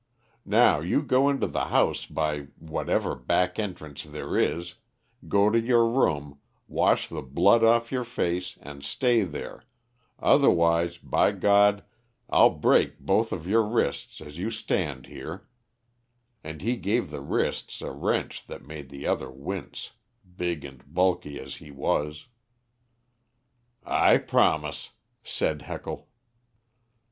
[0.47, 4.73] Now you go into the house by whatever back entrance there is,
[5.27, 9.65] go to your room, wash the blood off your face, and stay there,
[10.17, 11.83] otherwise, by God,
[12.31, 15.47] I'll break both of your wrists as you stand here,"
[16.43, 19.91] and he gave the wrists a wrench that made the other wince,
[20.35, 22.25] big and bulky as he was.
[23.85, 24.89] "I promise,"
[25.21, 26.07] said Heckle.